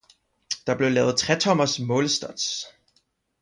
[0.67, 2.65] Der blev lavet tretommers målestuds